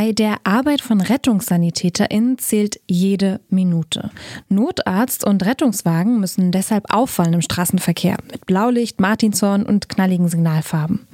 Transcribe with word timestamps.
Bei 0.00 0.12
der 0.12 0.36
Arbeit 0.44 0.80
von 0.80 1.02
RettungssanitäterInnen 1.02 2.38
zählt 2.38 2.80
jede 2.88 3.38
Minute. 3.50 4.10
Notarzt 4.48 5.26
und 5.26 5.44
Rettungswagen 5.44 6.18
müssen 6.18 6.52
deshalb 6.52 6.86
auffallen 6.90 7.34
im 7.34 7.42
Straßenverkehr 7.42 8.16
mit 8.32 8.46
Blaulicht, 8.46 8.98
Martinshorn 8.98 9.62
und 9.66 9.90
knalligen 9.90 10.28
Signalfarben. 10.28 11.06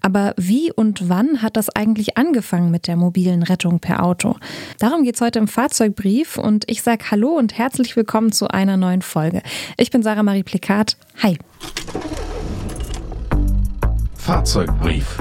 Aber 0.00 0.34
wie 0.36 0.72
und 0.72 1.08
wann 1.08 1.40
hat 1.40 1.56
das 1.56 1.68
eigentlich 1.70 2.18
angefangen 2.18 2.72
mit 2.72 2.88
der 2.88 2.96
mobilen 2.96 3.44
Rettung 3.44 3.78
per 3.78 4.02
Auto? 4.02 4.34
Darum 4.80 5.04
geht 5.04 5.14
es 5.14 5.20
heute 5.20 5.38
im 5.38 5.46
Fahrzeugbrief 5.46 6.36
und 6.36 6.68
ich 6.68 6.82
sage 6.82 7.12
Hallo 7.12 7.28
und 7.28 7.56
herzlich 7.56 7.94
willkommen 7.94 8.32
zu 8.32 8.48
einer 8.48 8.76
neuen 8.76 9.02
Folge. 9.02 9.42
Ich 9.76 9.92
bin 9.92 10.02
Sarah 10.02 10.24
Marie 10.24 10.42
Plikat. 10.42 10.96
Hi. 11.22 11.38
Fahrzeugbrief. 14.16 15.16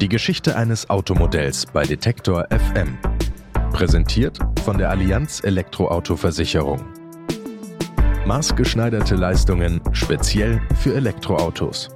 Die 0.00 0.08
Geschichte 0.08 0.54
eines 0.54 0.88
Automodells 0.90 1.66
bei 1.66 1.82
Detektor 1.82 2.46
FM. 2.50 2.96
Präsentiert 3.72 4.38
von 4.64 4.78
der 4.78 4.90
Allianz 4.90 5.42
Elektroauto-Versicherung. 5.42 6.84
Maßgeschneiderte 8.24 9.16
Leistungen 9.16 9.80
speziell 9.90 10.62
für 10.76 10.94
Elektroautos. 10.94 11.88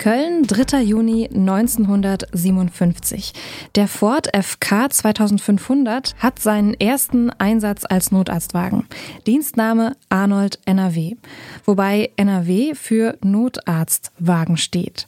Köln, 0.00 0.42
3. 0.44 0.80
Juni 0.80 1.28
1957. 1.28 3.34
Der 3.74 3.86
Ford 3.86 4.34
FK 4.34 4.88
2500 4.88 6.14
hat 6.16 6.38
seinen 6.38 6.72
ersten 6.72 7.28
Einsatz 7.28 7.84
als 7.84 8.10
Notarztwagen. 8.10 8.86
Dienstname 9.26 9.94
Arnold 10.08 10.58
NRW, 10.64 11.16
wobei 11.66 12.12
NRW 12.16 12.74
für 12.74 13.18
Notarztwagen 13.22 14.56
steht. 14.56 15.06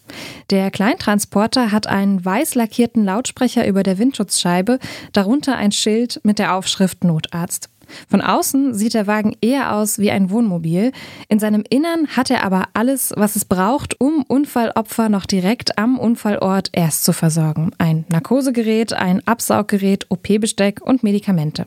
Der 0.50 0.70
Kleintransporter 0.70 1.72
hat 1.72 1.86
einen 1.86 2.22
weiß 2.22 2.54
lackierten 2.54 3.06
Lautsprecher 3.06 3.66
über 3.66 3.82
der 3.82 3.96
Windschutzscheibe, 3.96 4.78
darunter 5.14 5.56
ein 5.56 5.72
Schild 5.72 6.20
mit 6.22 6.38
der 6.38 6.54
Aufschrift 6.54 7.02
Notarzt. 7.02 7.71
Von 8.08 8.20
außen 8.20 8.74
sieht 8.74 8.94
der 8.94 9.06
Wagen 9.06 9.36
eher 9.40 9.74
aus 9.74 9.98
wie 9.98 10.10
ein 10.10 10.30
Wohnmobil. 10.30 10.92
In 11.28 11.38
seinem 11.38 11.64
Innern 11.68 12.08
hat 12.08 12.30
er 12.30 12.44
aber 12.44 12.68
alles, 12.74 13.12
was 13.16 13.36
es 13.36 13.44
braucht, 13.44 14.00
um 14.00 14.24
Unfallopfer 14.26 15.08
noch 15.08 15.26
direkt 15.26 15.78
am 15.78 15.98
Unfallort 15.98 16.70
erst 16.72 17.04
zu 17.04 17.12
versorgen. 17.12 17.72
Ein 17.78 18.04
Narkosegerät, 18.08 18.92
ein 18.92 19.26
Absauggerät, 19.26 20.06
OP-Besteck 20.08 20.80
und 20.82 21.02
Medikamente. 21.02 21.66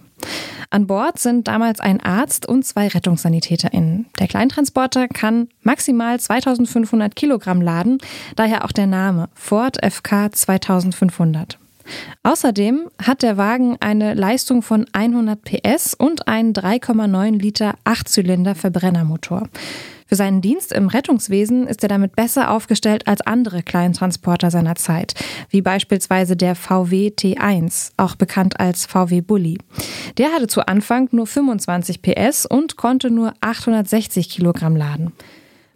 An 0.70 0.88
Bord 0.88 1.20
sind 1.20 1.48
damals 1.48 1.80
ein 1.80 2.02
Arzt 2.02 2.48
und 2.48 2.66
zwei 2.66 2.88
RettungssanitäterInnen. 2.88 4.08
Der 4.20 4.28
Kleintransporter 4.28 5.08
kann 5.08 5.48
maximal 5.62 6.20
2500 6.20 7.16
Kilogramm 7.16 7.62
laden, 7.62 8.00
daher 8.36 8.66
auch 8.66 8.72
der 8.72 8.88
Name 8.88 9.30
Ford 9.36 9.78
FK 9.86 10.31
2500. 10.31 11.59
Außerdem 12.23 12.89
hat 13.02 13.22
der 13.22 13.38
Wagen 13.38 13.78
eine 13.80 14.14
Leistung 14.14 14.61
von 14.61 14.86
100 14.94 15.41
PS 15.44 15.94
und 15.94 16.28
einen 16.28 16.53
3,9 16.53 17.39
Liter 17.39 17.75
Achtzylinder 17.83 18.55
Verbrennermotor. 18.55 19.47
Für 20.08 20.16
seinen 20.16 20.41
Dienst 20.41 20.72
im 20.72 20.88
Rettungswesen 20.88 21.66
ist 21.66 21.81
er 21.81 21.89
damit 21.89 22.16
besser 22.16 22.52
aufgestellt 22.52 23.08
als 23.08 23.22
andere 23.22 23.63
Kleintransporter 23.63 24.52
seiner 24.52 24.75
Zeit, 24.75 25.16
wie 25.50 25.61
beispielsweise 25.61 26.36
der 26.36 26.56
VW 26.56 27.11
T1, 27.17 27.91
auch 27.97 28.16
bekannt 28.16 28.59
als 28.59 28.86
VW 28.86 29.22
Bulli. 29.22 29.58
Der 30.17 30.31
hatte 30.31 30.47
zu 30.47 30.67
Anfang 30.67 31.09
nur 31.11 31.25
25 31.25 32.03
PS 32.03 32.45
und 32.45 32.78
konnte 32.78 33.09
nur 33.09 33.33
860 33.41 34.30
Kilogramm 34.30 34.75
laden. 34.75 35.11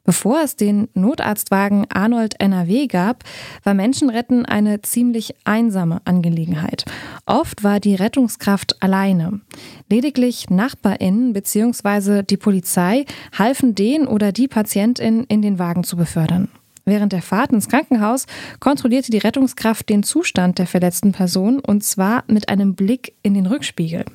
Bevor 0.10 0.42
es 0.42 0.56
den 0.56 0.88
Notarztwagen 0.96 1.86
Arnold 1.94 2.40
NRW 2.40 2.88
gab, 2.88 3.24
war 3.64 3.76
Menschenretten 3.76 4.44
eine 4.44 4.82
ziemlich 4.82 5.36
einsame 5.44 6.02
Angelegenheit. 6.04 6.84
Oft 7.28 7.64
war 7.64 7.80
die 7.80 7.94
Rettungskraft 7.94 8.82
alleine. 8.82 9.42
Lediglich 9.88 10.50
NachbarInnen 10.50 11.34
bzw. 11.34 12.24
die 12.24 12.38
Polizei 12.38 13.06
halfen 13.38 13.76
den 13.76 14.08
oder 14.08 14.32
die 14.32 14.48
Patientin 14.48 15.26
in 15.26 15.44
den 15.44 15.60
Wagen 15.60 15.84
zu 15.84 15.96
befördern. 15.96 16.48
Während 16.86 17.14
der 17.14 17.22
Fahrt 17.22 17.52
ins 17.52 17.70
Krankenhaus 17.70 18.26
kontrollierte 18.60 19.12
die 19.12 19.20
Rettungskraft 19.20 19.90
den 19.90 20.02
Zustand 20.02 20.58
der 20.58 20.66
verletzten 20.66 21.12
Person 21.12 21.60
und 21.60 21.84
zwar 21.84 22.24
mit 22.26 22.50
einem 22.50 22.74
Blick 22.74 23.14
in 23.22 23.36
den 23.36 23.46
Rückspiegel. 23.46 24.06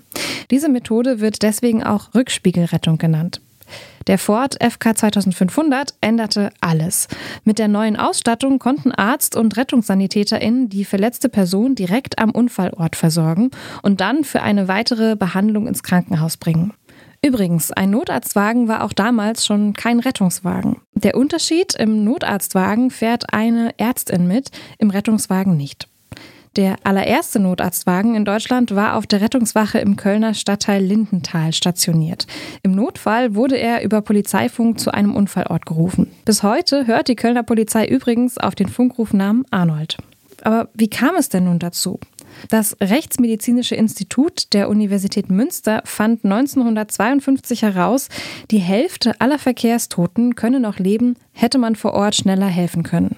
Diese 0.50 0.68
Methode 0.68 1.20
wird 1.20 1.42
deswegen 1.44 1.84
auch 1.84 2.14
Rückspiegelrettung 2.16 2.98
genannt. 2.98 3.40
Der 4.06 4.18
Ford 4.18 4.56
FK 4.62 4.94
2500 4.94 5.94
änderte 6.00 6.50
alles. 6.60 7.08
Mit 7.44 7.58
der 7.58 7.68
neuen 7.68 7.96
Ausstattung 7.96 8.58
konnten 8.58 8.92
Arzt 8.92 9.36
und 9.36 9.56
RettungssanitäterInnen 9.56 10.68
die 10.68 10.84
verletzte 10.84 11.28
Person 11.28 11.74
direkt 11.74 12.18
am 12.18 12.30
Unfallort 12.30 12.96
versorgen 12.96 13.50
und 13.82 14.00
dann 14.00 14.24
für 14.24 14.42
eine 14.42 14.68
weitere 14.68 15.16
Behandlung 15.16 15.66
ins 15.66 15.82
Krankenhaus 15.82 16.36
bringen. 16.36 16.72
Übrigens, 17.24 17.72
ein 17.72 17.88
Notarztwagen 17.88 18.68
war 18.68 18.84
auch 18.84 18.92
damals 18.92 19.46
schon 19.46 19.72
kein 19.72 19.98
Rettungswagen. 19.98 20.82
Der 20.92 21.16
Unterschied, 21.16 21.74
im 21.74 22.04
Notarztwagen 22.04 22.90
fährt 22.90 23.32
eine 23.32 23.72
Ärztin 23.78 24.26
mit, 24.26 24.50
im 24.76 24.90
Rettungswagen 24.90 25.56
nicht. 25.56 25.88
Der 26.56 26.76
allererste 26.84 27.40
Notarztwagen 27.40 28.14
in 28.14 28.24
Deutschland 28.24 28.76
war 28.76 28.96
auf 28.96 29.08
der 29.08 29.20
Rettungswache 29.20 29.80
im 29.80 29.96
Kölner 29.96 30.34
Stadtteil 30.34 30.84
Lindenthal 30.84 31.52
stationiert. 31.52 32.28
Im 32.62 32.72
Notfall 32.76 33.34
wurde 33.34 33.58
er 33.58 33.82
über 33.82 34.02
Polizeifunk 34.02 34.78
zu 34.78 34.94
einem 34.94 35.16
Unfallort 35.16 35.66
gerufen. 35.66 36.12
Bis 36.24 36.44
heute 36.44 36.86
hört 36.86 37.08
die 37.08 37.16
Kölner 37.16 37.42
Polizei 37.42 37.86
übrigens 37.88 38.38
auf 38.38 38.54
den 38.54 38.68
Funkrufnamen 38.68 39.44
Arnold. 39.50 39.96
Aber 40.42 40.68
wie 40.74 40.88
kam 40.88 41.16
es 41.16 41.28
denn 41.28 41.44
nun 41.44 41.58
dazu? 41.58 41.98
Das 42.48 42.76
Rechtsmedizinische 42.80 43.74
Institut 43.74 44.52
der 44.52 44.68
Universität 44.68 45.30
Münster 45.30 45.82
fand 45.84 46.24
1952 46.24 47.62
heraus, 47.62 48.08
die 48.50 48.58
Hälfte 48.58 49.20
aller 49.20 49.38
Verkehrstoten 49.38 50.36
könne 50.36 50.60
noch 50.60 50.78
leben, 50.78 51.16
hätte 51.32 51.58
man 51.58 51.74
vor 51.74 51.94
Ort 51.94 52.14
schneller 52.14 52.46
helfen 52.46 52.82
können. 52.82 53.16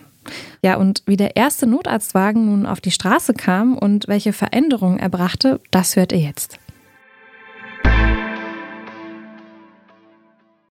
Ja, 0.62 0.76
und 0.76 1.02
wie 1.06 1.16
der 1.16 1.36
erste 1.36 1.66
Notarztwagen 1.66 2.46
nun 2.46 2.66
auf 2.66 2.80
die 2.80 2.90
Straße 2.90 3.34
kam 3.34 3.76
und 3.76 4.08
welche 4.08 4.32
Veränderungen 4.32 4.98
er 4.98 5.08
brachte, 5.08 5.60
das 5.70 5.96
hört 5.96 6.12
ihr 6.12 6.20
jetzt. 6.20 6.58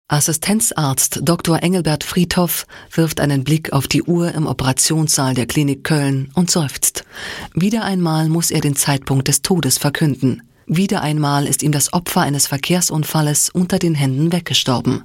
Assistenzarzt 0.06 1.20
Dr. 1.22 1.62
Engelbert 1.62 2.04
Friedhoff 2.04 2.66
wirft 2.92 3.20
einen 3.20 3.42
Blick 3.42 3.72
auf 3.72 3.88
die 3.88 4.02
Uhr 4.02 4.32
im 4.32 4.46
Operationssaal 4.46 5.34
der 5.34 5.46
Klinik 5.46 5.82
Köln 5.82 6.30
und 6.34 6.50
seufzt. 6.50 7.04
Wieder 7.54 7.84
einmal 7.84 8.28
muss 8.28 8.50
er 8.50 8.60
den 8.60 8.76
Zeitpunkt 8.76 9.28
des 9.28 9.42
Todes 9.42 9.78
verkünden. 9.78 10.42
Wieder 10.66 11.00
einmal 11.02 11.46
ist 11.46 11.62
ihm 11.62 11.72
das 11.72 11.92
Opfer 11.92 12.20
eines 12.20 12.46
Verkehrsunfalles 12.46 13.50
unter 13.50 13.78
den 13.78 13.94
Händen 13.94 14.30
weggestorben. 14.30 15.04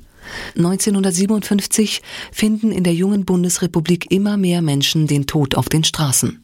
1957 0.55 2.01
finden 2.31 2.71
in 2.71 2.83
der 2.83 2.93
jungen 2.93 3.25
Bundesrepublik 3.25 4.11
immer 4.11 4.37
mehr 4.37 4.61
Menschen 4.61 5.07
den 5.07 5.25
Tod 5.27 5.55
auf 5.55 5.69
den 5.69 5.83
Straßen. 5.83 6.41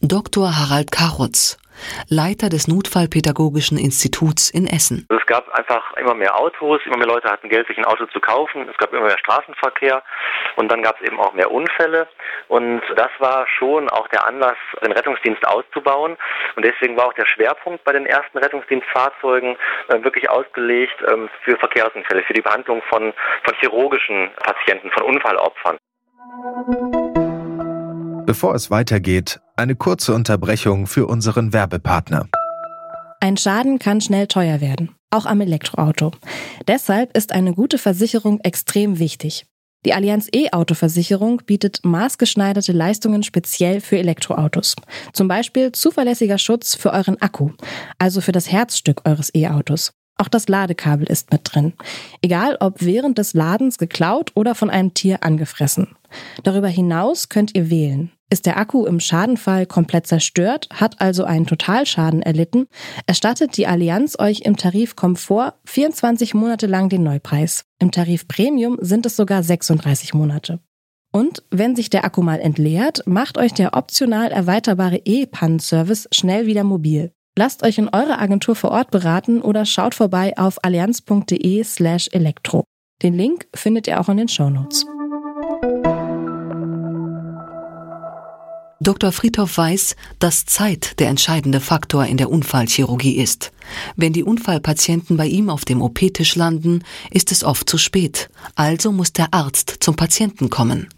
Dr. 0.00 0.56
Harald 0.56 0.90
Karutz, 0.92 1.58
Leiter 2.08 2.48
des 2.48 2.68
Notfallpädagogischen 2.68 3.78
Instituts 3.78 4.50
in 4.50 4.66
Essen. 4.66 5.06
Es 5.08 5.26
gab 5.26 5.48
einfach 5.50 5.94
immer 5.96 6.14
mehr 6.14 6.36
Autos, 6.38 6.80
immer 6.86 6.96
mehr 6.96 7.06
Leute 7.06 7.30
hatten 7.30 7.48
Geld, 7.48 7.66
sich 7.66 7.78
ein 7.78 7.84
Auto 7.84 8.06
zu 8.06 8.20
kaufen. 8.20 8.68
Es 8.68 8.76
gab 8.78 8.92
immer 8.92 9.06
mehr 9.06 9.18
Straßenverkehr 9.18 10.02
und 10.56 10.70
dann 10.70 10.82
gab 10.82 11.00
es 11.00 11.06
eben 11.06 11.18
auch 11.20 11.32
mehr 11.34 11.50
Unfälle. 11.50 12.08
Und 12.48 12.82
das 12.96 13.10
war 13.18 13.46
schon 13.46 13.88
auch 13.90 14.08
der 14.08 14.26
Anlass, 14.26 14.56
den 14.82 14.92
Rettungsdienst 14.92 15.46
auszubauen. 15.46 16.16
Und 16.56 16.64
deswegen 16.64 16.96
war 16.96 17.06
auch 17.06 17.14
der 17.14 17.26
Schwerpunkt 17.26 17.84
bei 17.84 17.92
den 17.92 18.06
ersten 18.06 18.38
Rettungsdienstfahrzeugen 18.38 19.56
äh, 19.88 20.02
wirklich 20.02 20.28
ausgelegt 20.30 20.96
ähm, 21.10 21.28
für 21.44 21.56
Verkehrsunfälle, 21.56 22.22
für 22.22 22.34
die 22.34 22.42
Behandlung 22.42 22.82
von, 22.88 23.12
von 23.44 23.54
chirurgischen 23.60 24.30
Patienten, 24.42 24.90
von 24.90 25.02
Unfallopfern. 25.04 25.78
Bevor 28.26 28.54
es 28.54 28.70
weitergeht, 28.70 29.40
eine 29.58 29.76
kurze 29.76 30.14
Unterbrechung 30.14 30.86
für 30.86 31.06
unseren 31.06 31.52
Werbepartner. 31.52 32.28
Ein 33.20 33.36
Schaden 33.36 33.78
kann 33.78 34.00
schnell 34.00 34.28
teuer 34.28 34.60
werden, 34.60 34.94
auch 35.10 35.26
am 35.26 35.40
Elektroauto. 35.40 36.12
Deshalb 36.68 37.16
ist 37.16 37.32
eine 37.32 37.52
gute 37.52 37.78
Versicherung 37.78 38.40
extrem 38.40 38.98
wichtig. 38.98 39.46
Die 39.84 39.94
Allianz 39.94 40.28
E-Auto-Versicherung 40.32 41.42
bietet 41.46 41.80
maßgeschneiderte 41.84 42.72
Leistungen 42.72 43.22
speziell 43.22 43.80
für 43.80 43.98
Elektroautos. 43.98 44.74
Zum 45.12 45.28
Beispiel 45.28 45.72
zuverlässiger 45.72 46.38
Schutz 46.38 46.74
für 46.74 46.92
euren 46.92 47.20
Akku, 47.22 47.50
also 47.98 48.20
für 48.20 48.32
das 48.32 48.50
Herzstück 48.50 49.02
eures 49.04 49.32
E-Autos. 49.34 49.92
Auch 50.18 50.28
das 50.28 50.48
Ladekabel 50.48 51.06
ist 51.06 51.32
mit 51.32 51.42
drin. 51.44 51.74
Egal 52.22 52.56
ob 52.60 52.82
während 52.82 53.18
des 53.18 53.34
Ladens 53.34 53.78
geklaut 53.78 54.32
oder 54.34 54.56
von 54.56 54.68
einem 54.68 54.92
Tier 54.92 55.22
angefressen. 55.22 55.96
Darüber 56.42 56.68
hinaus 56.68 57.28
könnt 57.28 57.54
ihr 57.54 57.70
wählen. 57.70 58.10
Ist 58.30 58.44
der 58.44 58.58
Akku 58.58 58.84
im 58.84 59.00
Schadenfall 59.00 59.64
komplett 59.64 60.06
zerstört, 60.06 60.68
hat 60.74 61.00
also 61.00 61.24
einen 61.24 61.46
Totalschaden 61.46 62.20
erlitten, 62.20 62.66
erstattet 63.06 63.56
die 63.56 63.66
Allianz 63.66 64.18
euch 64.18 64.40
im 64.40 64.56
Tarif 64.56 64.96
Komfort 64.96 65.54
24 65.64 66.34
Monate 66.34 66.66
lang 66.66 66.90
den 66.90 67.04
Neupreis. 67.04 67.64
Im 67.78 67.90
Tarif 67.90 68.28
Premium 68.28 68.76
sind 68.80 69.06
es 69.06 69.16
sogar 69.16 69.42
36 69.42 70.12
Monate. 70.12 70.60
Und 71.10 71.42
wenn 71.50 71.74
sich 71.74 71.88
der 71.88 72.04
Akku 72.04 72.20
mal 72.20 72.40
entleert, 72.40 73.02
macht 73.06 73.38
euch 73.38 73.54
der 73.54 73.74
optional 73.74 74.30
erweiterbare 74.30 75.00
E-Pannenservice 75.04 76.08
schnell 76.12 76.46
wieder 76.46 76.64
mobil. 76.64 77.12
Lasst 77.38 77.62
euch 77.62 77.78
in 77.78 77.88
eurer 77.88 78.20
Agentur 78.20 78.56
vor 78.56 78.72
Ort 78.72 78.90
beraten 78.90 79.42
oder 79.42 79.64
schaut 79.64 79.94
vorbei 79.94 80.36
auf 80.36 80.64
allianz.de 80.64 81.62
slash 81.62 82.08
elektro. 82.10 82.64
Den 83.04 83.14
Link 83.14 83.46
findet 83.54 83.86
ihr 83.86 84.00
auch 84.00 84.08
in 84.08 84.16
den 84.16 84.26
Shownotes. 84.26 84.84
Dr. 88.88 89.12
Friedhoff 89.12 89.58
weiß, 89.58 89.96
dass 90.18 90.46
Zeit 90.46 90.98
der 90.98 91.08
entscheidende 91.08 91.60
Faktor 91.60 92.06
in 92.06 92.16
der 92.16 92.30
Unfallchirurgie 92.30 93.18
ist. 93.18 93.52
Wenn 93.96 94.14
die 94.14 94.24
Unfallpatienten 94.24 95.18
bei 95.18 95.26
ihm 95.26 95.50
auf 95.50 95.66
dem 95.66 95.82
OP-Tisch 95.82 96.36
landen, 96.36 96.82
ist 97.10 97.30
es 97.30 97.44
oft 97.44 97.68
zu 97.68 97.76
spät. 97.76 98.30
Also 98.54 98.90
muss 98.90 99.12
der 99.12 99.34
Arzt 99.34 99.74
zum 99.80 99.94
Patienten 99.94 100.48
kommen. 100.48 100.88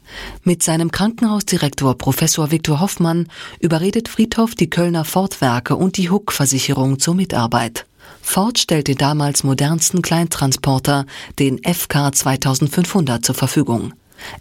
Mit 0.44 0.62
seinem 0.62 0.92
Krankenhausdirektor 0.92 1.98
Professor 1.98 2.52
Viktor 2.52 2.78
Hoffmann 2.78 3.26
überredet 3.58 4.06
Friedhoff 4.06 4.54
die 4.54 4.70
Kölner 4.70 5.04
Fortwerke 5.04 5.74
und 5.74 5.96
die 5.96 6.10
Huck-Versicherung 6.10 7.00
zur 7.00 7.16
Mitarbeit. 7.16 7.86
Ford 8.22 8.60
stellt 8.60 8.86
den 8.86 8.98
damals 8.98 9.42
modernsten 9.42 10.00
Kleintransporter, 10.00 11.06
den 11.40 11.58
FK 11.64 12.12
2500, 12.12 13.24
zur 13.24 13.34
Verfügung. 13.34 13.94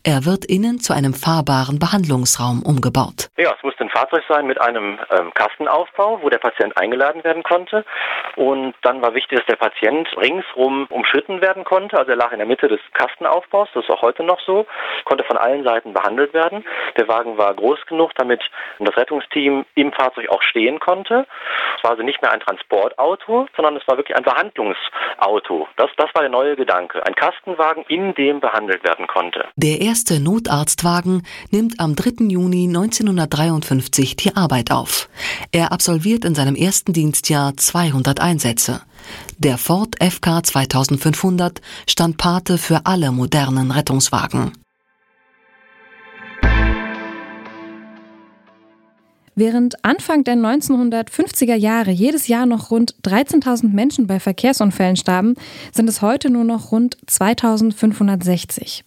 Er 0.04 0.26
wird 0.26 0.46
innen 0.46 0.80
zu 0.80 0.94
einem 0.94 1.14
fahrbaren 1.14 1.80
Behandlungsraum 1.80 2.64
umgebaut. 2.64 3.30
Ja, 3.38 3.54
es 3.56 3.64
musste 3.64 3.84
ein 3.84 3.90
Fahrzeug 3.90 4.24
sein 4.28 4.48
mit 4.48 4.60
einem 4.62 5.00
ähm, 5.12 5.34
Kastenaufbau, 5.34 6.20
wo 6.22 6.30
der 6.30 6.38
Patient 6.38 6.78
eingeladen 6.78 7.24
werden 7.24 7.44
konnte. 7.44 7.86
Und 8.36 8.76
dann 8.82 9.02
war 9.02 9.14
wichtig, 9.14 9.40
dass 9.40 9.48
der 9.48 9.56
Patient 9.56 10.08
ringsrum 10.18 10.88
umschritten 10.90 11.42
werden 11.42 11.64
konnte. 11.64 11.98
Also 11.98 12.12
er 12.12 12.18
lag 12.18 12.32
in 12.32 12.40
der 12.40 12.48
Mitte 12.48 12.68
des 12.68 12.80
Kastenaufbaus, 12.94 13.70
das 13.74 13.84
ist 13.84 13.90
auch 13.90 14.02
heute 14.02 14.24
noch 14.24 14.40
so, 14.46 14.66
konnte 15.06 15.24
von 15.24 15.38
allen 15.38 15.64
Seiten 15.64 15.94
behandelt 15.94 16.34
werden. 16.34 16.66
Der 16.98 17.08
Wagen 17.08 17.38
war 17.38 17.54
groß 17.54 17.86
genug, 17.88 18.12
damit 18.16 18.42
das 18.80 18.96
Rettungsteam 18.98 19.66
im 19.76 19.92
Fahrzeug 19.92 20.30
auch 20.30 20.42
stehen 20.42 20.80
konnte. 20.80 21.26
Es 21.78 21.84
war 21.84 21.92
also 21.92 22.04
nicht 22.04 22.22
mehr 22.22 22.32
ein 22.32 22.40
Transportauto, 22.40 23.48
sondern 23.56 23.76
es 23.76 23.88
war 23.88 23.98
wirklich 23.98 24.18
ein 24.18 24.24
Behandlungsauto. 24.24 25.68
Das, 25.76 25.90
das 25.98 26.10
war 26.14 26.22
der 26.22 26.32
neue 26.32 26.56
Gedanke. 26.56 27.06
Ein 27.06 27.16
Kastenwagen, 27.16 27.86
in 27.88 28.14
dem 28.16 28.40
behandelt 28.40 28.84
werden 28.84 29.08
konnte. 29.08 29.46
Der 29.56 29.69
der 29.70 29.82
erste 29.82 30.20
Notarztwagen 30.20 31.22
nimmt 31.52 31.80
am 31.80 31.96
3. 31.96 32.26
Juni 32.28 32.64
1953 32.64 34.16
die 34.16 34.36
Arbeit 34.36 34.72
auf. 34.72 35.10
Er 35.52 35.72
absolviert 35.72 36.26
in 36.26 36.34
seinem 36.34 36.56
ersten 36.56 36.92
Dienstjahr 36.92 37.56
200 37.56 38.20
Einsätze. 38.20 38.82
Der 39.38 39.60
Ford 39.60 39.96
FK 40.02 40.44
2500 40.44 41.62
stand 41.88 42.18
Pate 42.18 42.58
für 42.58 42.88
alle 42.88 43.12
modernen 43.12 43.70
Rettungswagen. 43.70 44.54
Während 49.40 49.86
Anfang 49.86 50.26
der 50.26 50.36
1950er 50.36 51.56
Jahre 51.56 51.92
jedes 51.92 52.28
Jahr 52.28 52.46
noch 52.46 52.72
rund 52.72 52.96
13.000 53.06 53.70
Menschen 53.70 54.06
bei 54.06 54.20
Verkehrsunfällen 54.20 54.98
starben, 54.98 55.36
sind 55.72 55.88
es 55.88 56.02
heute 56.02 56.30
nur 56.30 56.44
noch 56.44 56.74
rund 56.74 56.98
2560. 57.08 58.84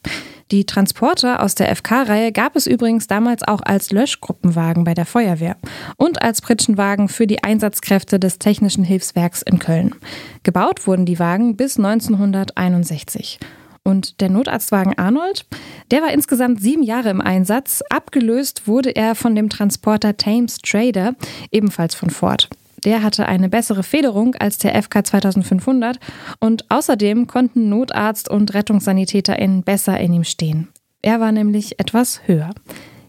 Die 0.50 0.66
Transporter 0.66 1.43
aus 1.43 1.54
der 1.54 1.75
FK-Reihe 1.75 2.32
gab 2.32 2.54
es 2.54 2.66
übrigens 2.66 3.06
damals 3.06 3.43
auch 3.43 3.62
als 3.62 3.93
Löschgruppenwagen 3.93 4.84
bei 4.84 4.93
der 4.93 5.06
Feuerwehr 5.06 5.56
und 5.96 6.20
als 6.20 6.43
Pritschenwagen 6.43 7.08
für 7.08 7.26
die 7.26 7.43
Einsatzkräfte 7.43 8.20
des 8.20 8.38
Technischen 8.38 8.84
Hilfswerks 8.84 9.40
in 9.40 9.58
Köln. 9.58 9.94
Gebaut 10.43 10.87
wurden 10.87 11.06
die 11.06 11.19
Wagen 11.19 11.56
bis 11.56 11.78
1961. 11.78 13.38
Und 13.84 14.20
der 14.20 14.31
Notarztwagen 14.31 14.96
Arnold, 14.96 15.44
der 15.90 16.02
war 16.02 16.12
insgesamt 16.12 16.61
sieben 16.61 16.82
Jahre 16.82 17.11
im 17.11 17.20
Einsatz. 17.20 17.82
Abgelöst 17.90 18.69
wurde 18.69 18.94
er 18.94 19.14
von 19.14 19.34
dem 19.34 19.49
Transporter 19.49 20.17
Thames 20.17 20.58
Trader, 20.58 21.14
ebenfalls 21.50 21.94
von 21.94 22.11
Ford. 22.11 22.49
Der 22.84 23.02
hatte 23.02 23.26
eine 23.26 23.49
bessere 23.49 23.82
Federung 23.82 24.34
als 24.37 24.58
der 24.58 24.81
FK 24.81 25.05
2500 25.05 25.99
und 26.40 26.70
außerdem 26.70 27.26
konnten 27.26 27.69
Notarzt 27.69 28.29
und 28.29 28.55
RettungssanitäterInnen 28.55 29.62
besser 29.62 29.99
in 29.99 30.12
ihm 30.12 30.25
stehen. 30.25 30.69
Er 31.00 31.20
war 31.20 31.32
nämlich 31.32 31.78
etwas 31.78 32.23
höher. 32.26 32.50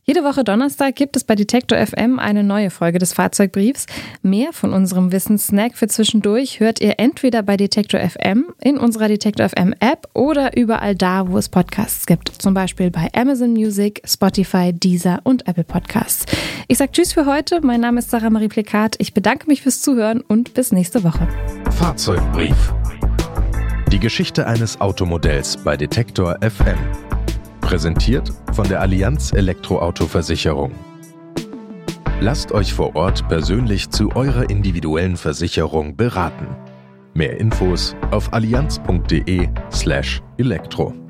Jede 0.05 0.25
Woche 0.25 0.43
Donnerstag 0.43 0.97
gibt 0.97 1.15
es 1.15 1.23
bei 1.23 1.33
Detektor 1.33 1.77
FM 1.77 2.19
eine 2.19 2.43
neue 2.43 2.69
Folge 2.69 2.99
des 2.99 3.13
Fahrzeugbriefs. 3.13 3.85
Mehr 4.21 4.51
von 4.51 4.73
unserem 4.73 5.13
Wissenssnack 5.13 5.77
für 5.77 5.87
zwischendurch 5.87 6.59
hört 6.59 6.81
ihr 6.81 6.95
entweder 6.99 7.41
bei 7.41 7.55
Detektor 7.55 8.01
FM, 8.01 8.47
in 8.61 8.77
unserer 8.77 9.07
Detektor 9.07 9.47
FM 9.47 9.73
App 9.79 10.09
oder 10.13 10.57
überall 10.57 10.93
da, 10.93 11.29
wo 11.29 11.37
es 11.37 11.47
Podcasts 11.47 12.05
gibt. 12.05 12.27
Zum 12.27 12.53
Beispiel 12.53 12.91
bei 12.91 13.07
Amazon 13.13 13.53
Music, 13.53 14.01
Spotify, 14.05 14.73
Deezer 14.73 15.21
und 15.23 15.47
Apple 15.47 15.63
Podcasts. 15.63 16.25
Ich 16.67 16.79
sage 16.79 16.91
Tschüss 16.91 17.13
für 17.13 17.25
heute. 17.25 17.61
Mein 17.61 17.79
Name 17.79 17.99
ist 17.99 18.09
Sarah 18.09 18.29
Marie 18.29 18.49
Plekat. 18.49 18.95
Ich 18.97 19.13
bedanke 19.13 19.47
mich 19.47 19.61
fürs 19.61 19.81
Zuhören 19.81 20.19
und 20.19 20.53
bis 20.53 20.73
nächste 20.73 21.05
Woche. 21.05 21.29
Fahrzeugbrief. 21.71 22.73
Die 23.93 23.99
Geschichte 23.99 24.47
eines 24.47 24.81
Automodells 24.81 25.55
bei 25.55 25.77
Detektor 25.77 26.39
FM. 26.41 27.12
Präsentiert 27.73 28.29
von 28.51 28.69
der 28.69 28.81
Allianz 28.81 29.33
Elektroauto-Versicherung. 29.33 30.73
Lasst 32.21 32.51
euch 32.51 32.71
vor 32.71 32.95
Ort 32.95 33.27
persönlich 33.27 33.89
zu 33.89 34.15
eurer 34.15 34.47
individuellen 34.47 35.17
Versicherung 35.17 35.95
beraten. 35.95 36.45
Mehr 37.15 37.39
Infos 37.39 37.95
auf 38.11 38.31
allianz.de/elektro. 38.31 41.02